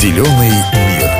Зеленый 0.00 0.52
мир. 0.74 1.10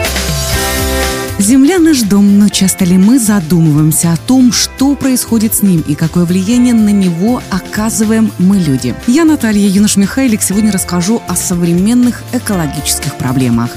Земля 1.41 1.81
наш 1.81 2.03
дом, 2.03 2.39
но 2.39 2.49
часто 2.49 2.85
ли 2.85 2.97
мы 2.97 3.19
задумываемся 3.19 4.13
о 4.13 4.17
том, 4.17 4.53
что 4.53 4.95
происходит 4.95 5.53
с 5.53 5.63
ним 5.63 5.81
и 5.81 5.97
какое 5.97 6.25
влияние 6.25 6.75
на 6.75 6.91
него 6.91 7.43
оказываем 7.51 8.31
мы 8.39 8.59
люди? 8.59 8.95
Я, 9.09 9.25
Наталья 9.25 9.69
Юнош-Михайлик, 9.69 10.43
сегодня 10.43 10.71
расскажу 10.71 11.21
о 11.27 11.35
современных 11.35 12.23
экологических 12.33 13.17
проблемах. 13.17 13.71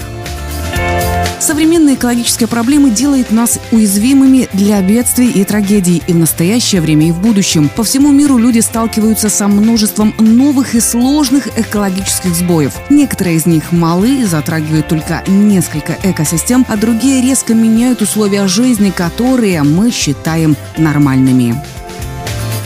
Современные 1.42 1.96
экологические 1.96 2.48
проблемы 2.48 2.92
делают 2.92 3.32
нас 3.32 3.60
уязвимыми 3.72 4.48
для 4.54 4.80
бедствий 4.80 5.28
и 5.28 5.44
трагедий 5.44 6.04
и 6.06 6.14
в 6.14 6.18
настоящее 6.18 6.82
время, 6.82 7.08
и 7.08 7.12
в 7.12 7.20
будущем. 7.20 7.68
По 7.68 7.84
всему 7.84 8.12
миру 8.12 8.38
люди 8.38 8.60
сталкиваются 8.60 9.28
со 9.28 9.48
множеством 9.48 10.14
новых 10.20 10.76
и 10.76 10.80
сложных 10.80 11.48
экологических 11.58 12.36
сбоев. 12.36 12.76
Некоторые 12.92 13.38
из 13.38 13.48
них 13.48 13.72
малы 13.72 14.22
и 14.22 14.24
затрагивают 14.24 14.88
только 14.88 15.24
несколько 15.26 15.98
экосистем, 16.04 16.64
а 16.70 16.78
другие 16.78 17.24
резко 17.24 17.56
меняют 17.56 18.04
условия 18.04 18.48
жизни, 18.48 18.92
которые 18.92 19.64
мы 19.64 19.90
считаем 19.90 20.56
нормальными. 20.78 21.56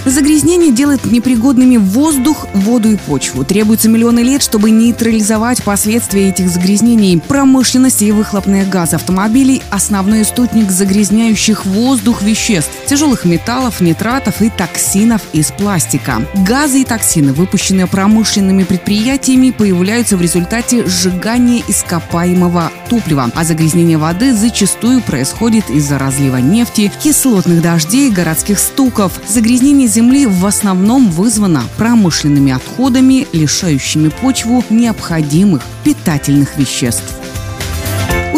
Загрязнение 0.05 0.71
делает 0.71 1.05
непригодными 1.05 1.77
воздух, 1.77 2.45
воду 2.53 2.91
и 2.91 2.95
почву. 2.95 3.43
Требуется 3.43 3.89
миллионы 3.89 4.19
лет, 4.19 4.43
чтобы 4.43 4.69
нейтрализовать 4.69 5.63
последствия 5.63 6.29
этих 6.29 6.47
загрязнений. 6.49 7.19
Промышленность 7.19 8.03
и 8.03 8.11
выхлопные 8.11 8.65
газы 8.65 8.97
автомобилей– 8.97 9.63
основной 9.71 10.21
источник 10.21 10.69
загрязняющих 10.69 11.65
воздух 11.65 12.21
веществ, 12.21 12.71
тяжелых 12.85 13.25
металлов, 13.25 13.81
нитратов 13.81 14.41
и 14.43 14.49
токсинов 14.49 15.23
из 15.33 15.51
пластика. 15.51 16.21
Газы 16.47 16.81
и 16.81 16.85
токсины, 16.85 17.33
выпущенные 17.33 17.87
промышленными 17.87 18.63
предприятиями, 18.63 19.49
появляются 19.49 20.17
в 20.17 20.21
результате 20.21 20.85
сжигания 20.85 21.63
ископаемого 21.67 22.71
топлива, 22.89 23.31
а 23.33 23.43
загрязнение 23.43 23.97
воды 23.97 24.35
зачастую 24.35 25.01
происходит 25.01 25.71
из-за 25.71 25.97
разлива 25.97 26.37
нефти, 26.37 26.91
кислотных 27.01 27.63
дождей, 27.63 28.11
городских 28.11 28.59
стуков. 28.59 29.19
Загрязнение 29.27 29.87
Земли 29.95 30.25
в 30.25 30.45
основном 30.45 31.09
вызвано 31.09 31.63
промышленными 31.77 32.51
отходами, 32.51 33.25
лишающими 33.31 34.09
почву 34.09 34.61
необходимых 34.69 35.63
питательных 35.85 36.57
веществ. 36.57 37.24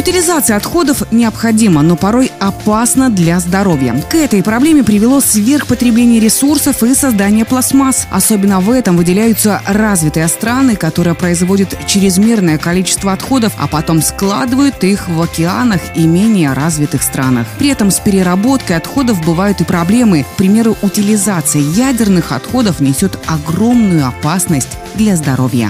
Утилизация 0.08 0.55
отходов 0.55 1.11
необходима, 1.11 1.81
но 1.81 1.97
порой 1.97 2.31
опасна 2.39 3.09
для 3.09 3.41
здоровья. 3.41 3.94
К 4.09 4.16
этой 4.16 4.41
проблеме 4.41 4.81
привело 4.81 5.19
сверхпотребление 5.19 6.22
ресурсов 6.22 6.81
и 6.81 6.95
создание 6.95 7.44
пластмасс. 7.44 8.08
Особенно 8.09 8.61
в 8.61 8.72
этом 8.72 8.95
выделяются 8.95 9.61
развитые 9.66 10.30
страны, 10.30 10.77
которые 10.77 11.14
производят 11.14 11.77
чрезмерное 11.88 12.58
количество 12.58 13.11
отходов, 13.11 13.52
а 13.59 13.67
потом 13.67 14.02
складывают 14.02 14.81
их 14.86 15.09
в 15.09 15.22
океанах 15.22 15.81
и 15.97 16.08
менее 16.08 16.53
развитых 16.53 17.03
странах. 17.03 17.45
При 17.59 17.67
этом 17.67 17.92
с 17.92 17.99
переработкой 17.99 18.77
отходов 18.77 19.21
бывают 19.25 19.59
и 19.59 19.66
проблемы. 19.66 20.23
К 20.23 20.38
примеру, 20.38 20.77
утилизация 20.81 21.61
ядерных 21.61 22.31
отходов 22.31 22.80
несет 22.80 23.19
огромную 23.27 24.08
опасность 24.08 24.77
для 24.95 25.17
здоровья. 25.17 25.69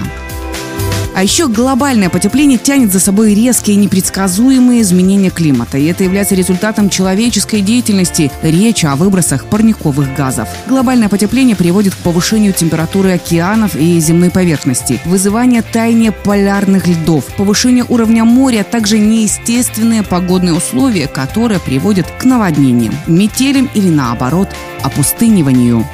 А 1.18 1.22
еще 1.24 1.48
глобальное 1.48 2.10
потепление 2.10 2.58
тянет 2.58 2.92
за 2.92 3.00
собой 3.00 3.34
резкие 3.34 3.74
непредсказуемые 3.74 4.82
изменения 4.82 5.30
климата. 5.30 5.76
И 5.76 5.86
это 5.86 6.04
является 6.04 6.36
результатом 6.36 6.88
человеческой 6.88 7.60
деятельности. 7.60 8.30
Речь 8.40 8.84
о 8.84 8.94
выбросах 8.94 9.46
парниковых 9.46 10.14
газов. 10.14 10.48
Глобальное 10.68 11.08
потепление 11.08 11.56
приводит 11.56 11.96
к 11.96 11.98
повышению 11.98 12.52
температуры 12.52 13.10
океанов 13.10 13.74
и 13.74 13.98
земной 13.98 14.30
поверхности, 14.30 15.00
вызывание 15.06 15.62
таяния 15.62 16.12
полярных 16.12 16.86
льдов, 16.86 17.24
повышение 17.36 17.84
уровня 17.88 18.24
моря, 18.24 18.60
а 18.60 18.62
также 18.70 19.00
неестественные 19.00 20.04
погодные 20.04 20.54
условия, 20.54 21.08
которые 21.08 21.58
приводят 21.58 22.06
к 22.16 22.22
наводнениям, 22.26 22.94
метелям 23.08 23.68
или 23.74 23.88
наоборот 23.88 24.50
опустыниванию. 24.84 25.84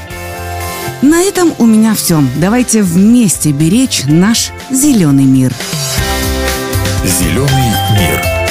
На 1.05 1.21
этом 1.21 1.53
у 1.59 1.67
меня 1.67 1.95
все. 1.95 2.25
Давайте 2.37 2.83
вместе 2.83 3.53
беречь 3.53 4.05
наш 4.07 4.53
зеленый 4.71 5.27
мир. 5.27 5.53
Зеленый 7.05 7.73
мир. 7.93 8.44